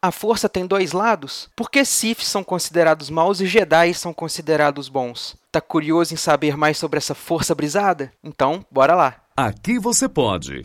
A 0.00 0.12
força 0.12 0.48
tem 0.48 0.64
dois 0.64 0.92
lados? 0.92 1.48
Por 1.56 1.68
que 1.68 1.84
Sith 1.84 2.20
são 2.20 2.44
considerados 2.44 3.10
maus 3.10 3.40
e 3.40 3.46
Jedi 3.46 3.92
são 3.94 4.14
considerados 4.14 4.88
bons? 4.88 5.36
Tá 5.50 5.60
curioso 5.60 6.14
em 6.14 6.16
saber 6.16 6.56
mais 6.56 6.78
sobre 6.78 6.98
essa 6.98 7.16
força 7.16 7.52
brisada? 7.52 8.12
Então, 8.22 8.64
bora 8.70 8.94
lá. 8.94 9.16
Aqui 9.36 9.76
você 9.76 10.08
pode. 10.08 10.62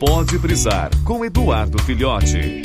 Pode 0.00 0.36
brisar 0.36 0.90
com 1.04 1.24
Eduardo 1.24 1.80
Filhote. 1.84 2.62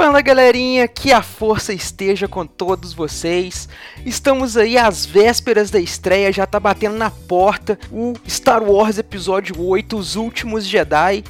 Fala 0.00 0.22
galerinha, 0.22 0.88
que 0.88 1.12
a 1.12 1.20
força 1.20 1.74
esteja 1.74 2.26
com 2.26 2.46
todos 2.46 2.94
vocês. 2.94 3.68
Estamos 4.06 4.56
aí 4.56 4.78
às 4.78 5.04
vésperas 5.04 5.70
da 5.70 5.78
estreia, 5.78 6.32
já 6.32 6.46
tá 6.46 6.58
batendo 6.58 6.96
na 6.96 7.10
porta 7.10 7.78
o 7.92 8.14
Star 8.26 8.62
Wars 8.62 8.96
Episódio 8.96 9.60
8, 9.60 9.98
Os 9.98 10.16
Últimos 10.16 10.66
Jedi, 10.66 11.22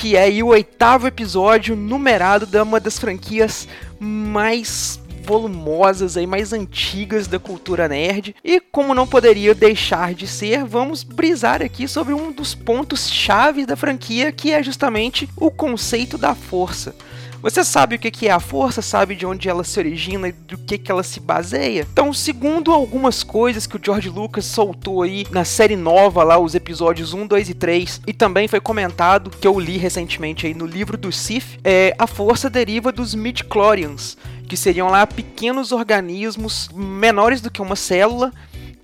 que 0.00 0.16
é 0.16 0.28
o 0.42 0.48
oitavo 0.48 1.08
episódio 1.08 1.74
numerado 1.74 2.46
de 2.46 2.60
uma 2.60 2.78
das 2.78 3.00
franquias 3.00 3.66
mais 3.98 5.00
volumosas 5.24 6.16
aí 6.16 6.24
mais 6.24 6.52
antigas 6.52 7.26
da 7.26 7.38
cultura 7.38 7.88
nerd. 7.88 8.34
E 8.44 8.60
como 8.60 8.94
não 8.94 9.08
poderia 9.08 9.56
deixar 9.56 10.14
de 10.14 10.26
ser, 10.28 10.64
vamos 10.64 11.02
brisar 11.02 11.62
aqui 11.62 11.88
sobre 11.88 12.14
um 12.14 12.30
dos 12.30 12.54
pontos 12.54 13.10
chave 13.10 13.66
da 13.66 13.76
franquia, 13.76 14.30
que 14.30 14.52
é 14.52 14.62
justamente 14.62 15.28
o 15.36 15.50
conceito 15.50 16.16
da 16.16 16.32
força. 16.32 16.94
Você 17.40 17.62
sabe 17.62 17.94
o 17.94 17.98
que 18.00 18.26
é 18.26 18.32
a 18.32 18.40
força, 18.40 18.82
sabe 18.82 19.14
de 19.14 19.24
onde 19.24 19.48
ela 19.48 19.62
se 19.62 19.78
origina 19.78 20.28
e 20.28 20.32
do 20.32 20.58
que, 20.58 20.90
ela 20.90 21.04
se 21.04 21.20
baseia? 21.20 21.86
Então, 21.92 22.12
segundo 22.12 22.72
algumas 22.72 23.22
coisas 23.22 23.64
que 23.64 23.76
o 23.76 23.80
George 23.82 24.08
Lucas 24.08 24.44
soltou 24.44 25.02
aí 25.02 25.24
na 25.30 25.44
série 25.44 25.76
nova 25.76 26.24
lá, 26.24 26.36
os 26.36 26.56
episódios 26.56 27.14
1, 27.14 27.28
2 27.28 27.50
e 27.50 27.54
3, 27.54 28.00
e 28.08 28.12
também 28.12 28.48
foi 28.48 28.60
comentado, 28.60 29.30
que 29.30 29.46
eu 29.46 29.58
li 29.58 29.76
recentemente 29.76 30.48
aí 30.48 30.54
no 30.54 30.66
livro 30.66 30.98
do 30.98 31.12
Sith, 31.12 31.60
é, 31.62 31.94
a 31.96 32.08
força 32.08 32.50
deriva 32.50 32.90
dos 32.90 33.14
midichlorians, 33.14 34.18
que 34.48 34.56
seriam 34.56 34.88
lá 34.88 35.06
pequenos 35.06 35.70
organismos 35.70 36.68
menores 36.74 37.40
do 37.40 37.52
que 37.52 37.62
uma 37.62 37.76
célula 37.76 38.32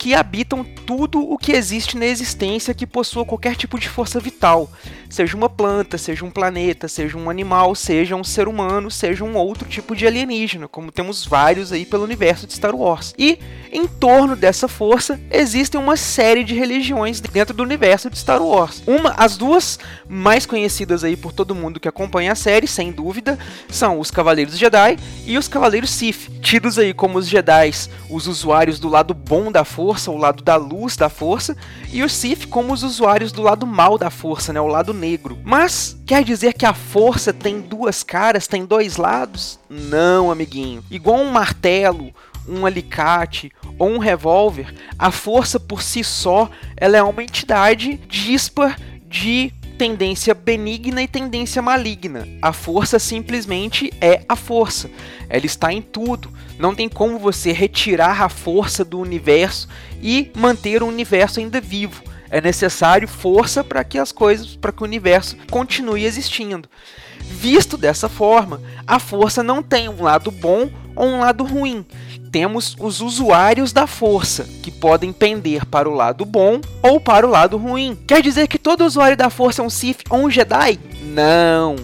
que 0.04 0.14
habitam 0.14 0.62
tudo 0.62 1.18
o 1.18 1.38
que 1.38 1.52
existe 1.52 1.96
na 1.96 2.04
existência 2.04 2.74
que 2.74 2.86
possua 2.86 3.24
qualquer 3.24 3.56
tipo 3.56 3.80
de 3.80 3.88
força 3.88 4.20
vital, 4.20 4.70
seja 5.08 5.34
uma 5.34 5.48
planta, 5.48 5.96
seja 5.96 6.26
um 6.26 6.30
planeta, 6.30 6.88
seja 6.88 7.16
um 7.16 7.30
animal, 7.30 7.74
seja 7.74 8.14
um 8.14 8.22
ser 8.22 8.46
humano, 8.46 8.90
seja 8.90 9.24
um 9.24 9.34
outro 9.34 9.66
tipo 9.66 9.96
de 9.96 10.06
alienígena, 10.06 10.68
como 10.68 10.92
temos 10.92 11.24
vários 11.24 11.72
aí 11.72 11.86
pelo 11.86 12.04
universo 12.04 12.46
de 12.46 12.52
Star 12.52 12.76
Wars. 12.76 13.14
E 13.16 13.38
em 13.72 13.86
torno 13.86 14.36
dessa 14.36 14.68
força 14.68 15.18
existem 15.30 15.80
uma 15.80 15.96
série 15.96 16.44
de 16.44 16.54
religiões 16.54 17.18
dentro 17.20 17.54
do 17.54 17.62
universo 17.62 18.10
de 18.10 18.18
Star 18.18 18.42
Wars. 18.42 18.82
Uma, 18.86 19.14
as 19.16 19.38
duas 19.38 19.78
mais 20.06 20.44
conhecidas 20.44 21.02
aí 21.02 21.16
por 21.16 21.32
todo 21.32 21.54
mundo 21.54 21.80
que 21.80 21.88
acompanha 21.88 22.32
a 22.32 22.36
série, 22.36 22.66
sem 22.66 22.92
dúvida, 22.92 23.38
são 23.70 23.98
os 23.98 24.10
Cavaleiros 24.10 24.58
Jedi 24.58 24.98
e 25.24 25.38
os 25.38 25.48
Cavaleiros 25.48 25.90
Sith, 25.90 26.28
tidos 26.42 26.78
aí 26.78 26.92
como 26.92 27.16
os 27.16 27.26
Jedi, 27.26 27.70
os 28.10 28.26
usuários 28.26 28.78
do 28.78 28.88
lado 28.88 29.14
bom 29.14 29.50
da 29.50 29.64
força, 29.64 29.93
o 30.14 30.16
lado 30.16 30.42
da 30.42 30.56
luz 30.56 30.96
da 30.96 31.08
força, 31.08 31.56
e 31.92 32.02
os 32.02 32.12
Sith 32.12 32.46
como 32.46 32.72
os 32.72 32.82
usuários 32.82 33.32
do 33.32 33.42
lado 33.42 33.66
mal 33.66 33.96
da 33.96 34.10
força, 34.10 34.52
né, 34.52 34.60
o 34.60 34.66
lado 34.66 34.92
negro. 34.92 35.38
Mas 35.44 35.96
quer 36.06 36.24
dizer 36.24 36.54
que 36.54 36.66
a 36.66 36.74
força 36.74 37.32
tem 37.32 37.60
duas 37.60 38.02
caras, 38.02 38.46
tem 38.46 38.64
dois 38.64 38.96
lados? 38.96 39.58
Não, 39.68 40.30
amiguinho. 40.30 40.84
Igual 40.90 41.18
um 41.18 41.30
martelo, 41.30 42.12
um 42.48 42.66
alicate 42.66 43.50
ou 43.78 43.88
um 43.88 43.98
revólver, 43.98 44.74
a 44.98 45.10
força 45.10 45.58
por 45.58 45.82
si 45.82 46.04
só 46.04 46.50
ela 46.76 46.96
é 46.96 47.02
uma 47.02 47.22
entidade 47.22 48.00
dispar 48.08 48.78
de 49.08 49.52
tendência 49.84 50.32
benigna 50.32 51.02
e 51.02 51.06
tendência 51.06 51.60
maligna. 51.60 52.26
A 52.40 52.54
força 52.54 52.98
simplesmente 52.98 53.92
é 54.00 54.22
a 54.26 54.34
força. 54.34 54.90
Ela 55.28 55.44
está 55.44 55.70
em 55.70 55.82
tudo. 55.82 56.32
Não 56.58 56.74
tem 56.74 56.88
como 56.88 57.18
você 57.18 57.52
retirar 57.52 58.22
a 58.22 58.30
força 58.30 58.82
do 58.82 58.98
universo 58.98 59.68
e 60.00 60.32
manter 60.34 60.82
o 60.82 60.86
universo 60.86 61.38
ainda 61.38 61.60
vivo. 61.60 62.02
É 62.30 62.40
necessário 62.40 63.06
força 63.06 63.62
para 63.62 63.84
que 63.84 63.98
as 63.98 64.10
coisas, 64.10 64.56
para 64.56 64.72
que 64.72 64.80
o 64.80 64.86
universo 64.86 65.36
continue 65.50 66.06
existindo. 66.06 66.66
Visto 67.20 67.76
dessa 67.76 68.08
forma, 68.08 68.62
a 68.86 68.98
força 68.98 69.42
não 69.42 69.62
tem 69.62 69.90
um 69.90 70.02
lado 70.02 70.30
bom 70.30 70.70
ou 70.94 71.06
um 71.06 71.20
lado 71.20 71.44
ruim. 71.44 71.84
Temos 72.30 72.76
os 72.78 73.00
usuários 73.00 73.72
da 73.72 73.86
força, 73.86 74.44
que 74.62 74.70
podem 74.70 75.12
pender 75.12 75.64
para 75.66 75.88
o 75.88 75.94
lado 75.94 76.24
bom 76.24 76.60
ou 76.82 77.00
para 77.00 77.26
o 77.26 77.30
lado 77.30 77.56
ruim. 77.56 77.96
Quer 78.06 78.22
dizer 78.22 78.48
que 78.48 78.58
todo 78.58 78.84
usuário 78.84 79.16
da 79.16 79.30
força 79.30 79.62
é 79.62 79.64
um 79.64 79.70
Sith 79.70 80.02
ou 80.10 80.20
um 80.20 80.30
Jedi? 80.30 80.78
Não 81.02 81.76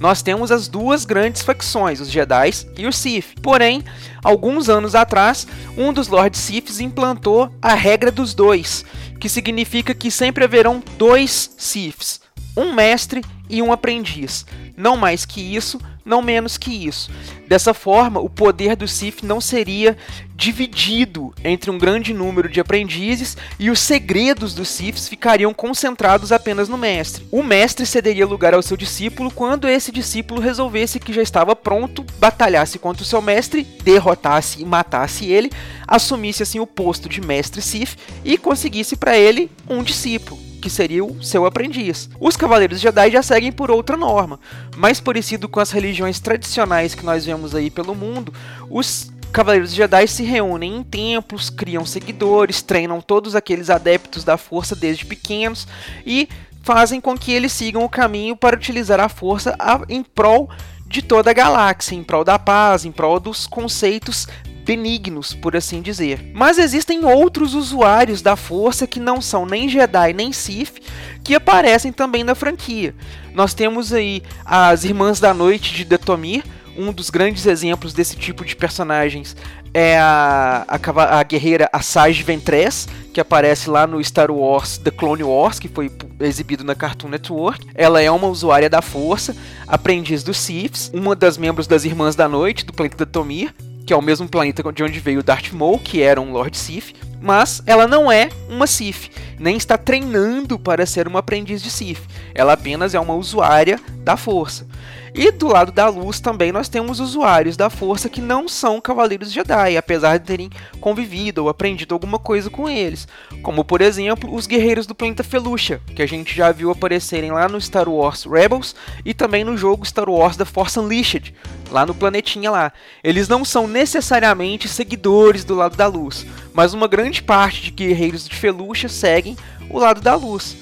nós 0.00 0.22
temos 0.22 0.52
as 0.52 0.68
duas 0.68 1.04
grandes 1.04 1.42
facções, 1.42 2.00
os 2.00 2.10
Jedi 2.10 2.50
e 2.76 2.86
os 2.86 2.96
Sith. 2.96 3.34
Porém, 3.42 3.82
alguns 4.22 4.68
anos 4.68 4.94
atrás, 4.94 5.46
um 5.76 5.92
dos 5.92 6.08
Lords 6.08 6.40
Siths 6.40 6.80
implantou 6.80 7.50
a 7.60 7.74
regra 7.74 8.10
dos 8.10 8.34
dois, 8.34 8.84
que 9.20 9.28
significa 9.28 9.94
que 9.94 10.10
sempre 10.10 10.44
haverão 10.44 10.82
dois 10.96 11.54
Siths, 11.56 12.20
um 12.56 12.72
mestre 12.72 13.22
e 13.48 13.60
um 13.60 13.72
aprendiz. 13.72 14.46
Não 14.76 14.96
mais 14.96 15.24
que 15.24 15.40
isso, 15.40 15.80
não 16.08 16.22
menos 16.22 16.56
que 16.56 16.70
isso. 16.70 17.10
Dessa 17.46 17.72
forma, 17.72 18.18
o 18.18 18.28
poder 18.28 18.74
do 18.74 18.88
Sith 18.88 19.22
não 19.22 19.40
seria 19.40 19.96
dividido 20.34 21.34
entre 21.44 21.70
um 21.70 21.78
grande 21.78 22.14
número 22.14 22.48
de 22.48 22.60
aprendizes 22.60 23.36
e 23.58 23.70
os 23.70 23.80
segredos 23.80 24.54
dos 24.54 24.68
Siths 24.68 25.08
ficariam 25.08 25.52
concentrados 25.52 26.32
apenas 26.32 26.68
no 26.68 26.78
mestre. 26.78 27.26
O 27.30 27.42
mestre 27.42 27.84
cederia 27.84 28.26
lugar 28.26 28.54
ao 28.54 28.62
seu 28.62 28.76
discípulo 28.76 29.30
quando 29.30 29.68
esse 29.68 29.90
discípulo 29.90 30.40
resolvesse 30.40 31.00
que 31.00 31.12
já 31.12 31.22
estava 31.22 31.54
pronto, 31.56 32.04
batalhasse 32.18 32.78
contra 32.78 33.02
o 33.02 33.06
seu 33.06 33.20
mestre, 33.20 33.64
derrotasse 33.82 34.62
e 34.62 34.64
matasse 34.64 35.26
ele, 35.26 35.50
assumisse 35.86 36.42
assim 36.42 36.60
o 36.60 36.66
posto 36.66 37.08
de 37.08 37.20
mestre 37.20 37.60
Sith 37.60 37.96
e 38.24 38.38
conseguisse 38.38 38.96
para 38.96 39.18
ele 39.18 39.50
um 39.68 39.82
discípulo 39.82 40.47
que 40.60 40.68
seria 40.68 41.04
o 41.04 41.22
seu 41.22 41.46
aprendiz. 41.46 42.08
Os 42.20 42.36
Cavaleiros 42.36 42.80
Jedi 42.80 43.10
já 43.10 43.22
seguem 43.22 43.52
por 43.52 43.70
outra 43.70 43.96
norma, 43.96 44.38
mais 44.76 45.00
parecido 45.00 45.48
com 45.48 45.60
as 45.60 45.70
religiões 45.70 46.20
tradicionais 46.20 46.94
que 46.94 47.04
nós 47.04 47.24
vemos 47.24 47.54
aí 47.54 47.70
pelo 47.70 47.94
mundo, 47.94 48.32
os 48.68 49.10
Cavaleiros 49.32 49.72
Jedi 49.72 50.06
se 50.08 50.22
reúnem 50.24 50.76
em 50.76 50.82
templos, 50.82 51.50
criam 51.50 51.84
seguidores, 51.84 52.62
treinam 52.62 53.00
todos 53.00 53.34
aqueles 53.34 53.70
adeptos 53.70 54.24
da 54.24 54.36
força 54.36 54.74
desde 54.74 55.04
pequenos 55.04 55.68
e 56.04 56.28
fazem 56.62 57.00
com 57.00 57.16
que 57.16 57.32
eles 57.32 57.52
sigam 57.52 57.84
o 57.84 57.88
caminho 57.88 58.36
para 58.36 58.56
utilizar 58.56 59.00
a 59.00 59.08
força 59.08 59.56
em 59.88 60.02
prol 60.02 60.50
de 60.86 61.02
toda 61.02 61.30
a 61.30 61.34
galáxia, 61.34 61.94
em 61.94 62.02
prol 62.02 62.24
da 62.24 62.38
paz, 62.38 62.84
em 62.84 62.92
prol 62.92 63.20
dos 63.20 63.46
conceitos 63.46 64.26
benignos, 64.68 65.32
por 65.32 65.56
assim 65.56 65.80
dizer. 65.80 66.30
Mas 66.34 66.58
existem 66.58 67.02
outros 67.02 67.54
usuários 67.54 68.20
da 68.20 68.36
força 68.36 68.86
que 68.86 69.00
não 69.00 69.18
são 69.18 69.46
nem 69.46 69.66
Jedi 69.66 70.12
nem 70.12 70.30
Sith, 70.30 70.82
que 71.24 71.34
aparecem 71.34 71.90
também 71.90 72.22
na 72.22 72.34
franquia. 72.34 72.94
Nós 73.32 73.54
temos 73.54 73.94
aí 73.94 74.22
as 74.44 74.84
Irmãs 74.84 75.18
da 75.20 75.32
Noite 75.32 75.72
de 75.72 75.86
Detomir, 75.86 76.44
um 76.76 76.92
dos 76.92 77.08
grandes 77.08 77.46
exemplos 77.46 77.94
desse 77.94 78.14
tipo 78.14 78.44
de 78.44 78.54
personagens 78.54 79.34
é 79.72 79.98
a, 79.98 80.64
a, 80.68 81.18
a 81.18 81.22
guerreira 81.22 81.68
Asajj 81.72 82.22
Ventress, 82.22 82.86
que 83.12 83.20
aparece 83.20 83.68
lá 83.70 83.86
no 83.86 84.02
Star 84.04 84.30
Wars 84.30 84.78
The 84.78 84.90
Clone 84.90 85.24
Wars, 85.24 85.58
que 85.58 85.68
foi 85.68 85.90
exibido 86.20 86.62
na 86.62 86.74
Cartoon 86.74 87.08
Network. 87.08 87.66
Ela 87.74 88.00
é 88.02 88.10
uma 88.10 88.28
usuária 88.28 88.68
da 88.70 88.82
força, 88.82 89.34
aprendiz 89.66 90.22
dos 90.22 90.36
Siths, 90.38 90.90
uma 90.94 91.16
das 91.16 91.36
membros 91.36 91.66
das 91.66 91.84
Irmãs 91.84 92.14
da 92.14 92.28
Noite, 92.28 92.64
do 92.64 92.72
planeta 92.72 93.04
Tomir, 93.04 93.54
que 93.88 93.94
é 93.94 93.96
o 93.96 94.02
mesmo 94.02 94.28
planeta 94.28 94.62
de 94.70 94.82
onde 94.82 95.00
veio 95.00 95.22
Darth 95.22 95.50
Maul, 95.50 95.78
que 95.78 96.02
era 96.02 96.20
um 96.20 96.30
Lord 96.30 96.54
Sith, 96.58 96.94
mas 97.22 97.62
ela 97.64 97.86
não 97.86 98.12
é 98.12 98.28
uma 98.46 98.66
Sith, 98.66 99.08
nem 99.38 99.56
está 99.56 99.78
treinando 99.78 100.58
para 100.58 100.86
ser 100.86 101.06
uma 101.06 101.20
aprendiz 101.20 101.62
de 101.62 101.70
Sith. 101.70 102.00
Ela 102.34 102.54
apenas 102.54 102.94
é 102.94 103.00
uma 103.00 103.14
usuária 103.14 103.80
da 104.02 104.16
força. 104.16 104.66
E 105.14 105.32
do 105.32 105.48
lado 105.48 105.72
da 105.72 105.88
luz 105.88 106.20
também 106.20 106.52
nós 106.52 106.68
temos 106.68 107.00
usuários 107.00 107.56
da 107.56 107.68
força 107.68 108.08
que 108.08 108.20
não 108.20 108.46
são 108.46 108.80
cavaleiros 108.80 109.32
Jedi, 109.32 109.76
apesar 109.76 110.16
de 110.16 110.24
terem 110.24 110.48
convivido 110.80 111.42
ou 111.42 111.48
aprendido 111.48 111.92
alguma 111.92 112.20
coisa 112.20 112.48
com 112.48 112.68
eles. 112.68 113.08
Como 113.42 113.64
por 113.64 113.80
exemplo 113.80 114.32
os 114.32 114.46
guerreiros 114.46 114.86
do 114.86 114.94
planeta 114.94 115.24
Felucia, 115.24 115.80
que 115.94 116.02
a 116.02 116.06
gente 116.06 116.36
já 116.36 116.52
viu 116.52 116.70
aparecerem 116.70 117.32
lá 117.32 117.48
no 117.48 117.60
Star 117.60 117.88
Wars 117.88 118.24
Rebels 118.24 118.76
e 119.04 119.12
também 119.12 119.42
no 119.42 119.56
jogo 119.56 119.84
Star 119.84 120.08
Wars 120.08 120.36
The 120.36 120.44
Force 120.44 120.78
Unleashed, 120.78 121.34
lá 121.70 121.84
no 121.84 121.96
planetinha 121.96 122.50
lá. 122.50 122.72
Eles 123.02 123.26
não 123.26 123.44
são 123.44 123.66
necessariamente 123.66 124.68
seguidores 124.68 125.42
do 125.42 125.56
lado 125.56 125.76
da 125.76 125.88
luz, 125.88 126.24
mas 126.54 126.74
uma 126.74 126.86
grande 126.86 127.24
parte 127.24 127.62
de 127.62 127.70
guerreiros 127.72 128.28
de 128.28 128.36
Felucia 128.36 128.88
seguem 128.88 129.27
o 129.70 129.78
lado 129.78 130.00
da 130.00 130.14
luz. 130.14 130.56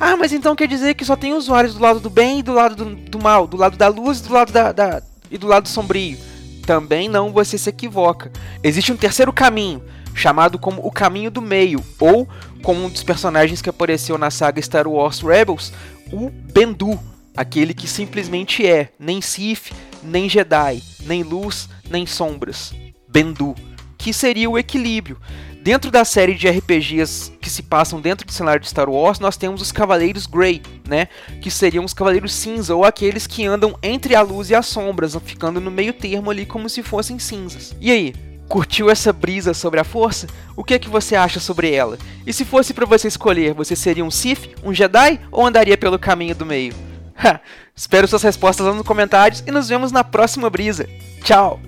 Ah, 0.00 0.16
mas 0.16 0.32
então 0.32 0.54
quer 0.54 0.68
dizer 0.68 0.94
que 0.94 1.04
só 1.04 1.16
tem 1.16 1.34
usuários 1.34 1.74
do 1.74 1.82
lado 1.82 1.98
do 1.98 2.08
bem 2.08 2.38
e 2.38 2.42
do 2.42 2.52
lado 2.52 2.76
do, 2.76 2.94
do 2.94 3.18
mal, 3.18 3.46
do 3.46 3.56
lado 3.56 3.76
da 3.76 3.88
luz 3.88 4.20
e 4.20 4.22
do 4.22 4.32
lado 4.32 4.52
da, 4.52 4.70
da, 4.70 5.02
e 5.30 5.36
do 5.36 5.46
lado 5.46 5.68
sombrio. 5.68 6.18
Também 6.64 7.08
não, 7.08 7.32
você 7.32 7.58
se 7.58 7.70
equivoca. 7.70 8.30
Existe 8.62 8.92
um 8.92 8.96
terceiro 8.96 9.32
caminho, 9.32 9.82
chamado 10.14 10.58
como 10.58 10.86
o 10.86 10.90
Caminho 10.90 11.30
do 11.30 11.42
Meio, 11.42 11.82
ou 11.98 12.28
como 12.62 12.84
um 12.84 12.88
dos 12.88 13.02
personagens 13.02 13.60
que 13.60 13.70
apareceu 13.70 14.16
na 14.18 14.30
saga 14.30 14.62
Star 14.62 14.86
Wars 14.86 15.20
Rebels, 15.20 15.72
o 16.12 16.30
Bendu, 16.30 16.98
aquele 17.36 17.74
que 17.74 17.88
simplesmente 17.88 18.66
é, 18.66 18.90
nem 18.98 19.20
Sith, 19.20 19.72
nem 20.02 20.28
Jedi, 20.28 20.82
nem 21.06 21.22
luz, 21.22 21.68
nem 21.90 22.06
sombras. 22.06 22.72
Bendu, 23.08 23.54
que 23.98 24.12
seria 24.12 24.48
o 24.48 24.56
equilíbrio. 24.56 25.18
Dentro 25.60 25.90
da 25.90 26.04
série 26.04 26.34
de 26.34 26.48
RPGs 26.48 27.32
que 27.40 27.50
se 27.50 27.62
passam 27.62 28.00
dentro 28.00 28.24
do 28.24 28.32
cenário 28.32 28.60
de 28.60 28.68
Star 28.68 28.88
Wars, 28.88 29.18
nós 29.18 29.36
temos 29.36 29.60
os 29.60 29.72
Cavaleiros 29.72 30.24
Grey, 30.24 30.62
né? 30.88 31.08
Que 31.42 31.50
seriam 31.50 31.84
os 31.84 31.92
Cavaleiros 31.92 32.32
Cinza, 32.32 32.74
ou 32.74 32.84
aqueles 32.84 33.26
que 33.26 33.44
andam 33.44 33.76
entre 33.82 34.14
a 34.14 34.22
luz 34.22 34.48
e 34.48 34.54
as 34.54 34.66
sombras, 34.66 35.16
ficando 35.24 35.60
no 35.60 35.70
meio 35.70 35.92
termo 35.92 36.30
ali 36.30 36.46
como 36.46 36.68
se 36.68 36.82
fossem 36.82 37.18
cinzas. 37.18 37.74
E 37.80 37.90
aí, 37.90 38.14
Curtiu 38.48 38.88
essa 38.88 39.12
brisa 39.12 39.52
sobre 39.52 39.78
a 39.78 39.84
força? 39.84 40.26
O 40.56 40.64
que 40.64 40.72
é 40.72 40.78
que 40.78 40.88
você 40.88 41.14
acha 41.14 41.38
sobre 41.38 41.70
ela? 41.70 41.98
E 42.26 42.32
se 42.32 42.46
fosse 42.46 42.72
para 42.72 42.86
você 42.86 43.06
escolher, 43.06 43.52
você 43.52 43.76
seria 43.76 44.04
um 44.04 44.10
Sith, 44.10 44.54
um 44.64 44.72
Jedi 44.72 45.20
ou 45.30 45.46
andaria 45.46 45.76
pelo 45.76 45.98
caminho 45.98 46.34
do 46.34 46.46
meio? 46.46 46.72
Espero 47.76 48.08
suas 48.08 48.22
respostas 48.22 48.66
lá 48.66 48.72
nos 48.72 48.86
comentários 48.86 49.44
e 49.46 49.50
nos 49.50 49.68
vemos 49.68 49.92
na 49.92 50.02
próxima 50.02 50.48
brisa. 50.48 50.88
Tchau! 51.22 51.67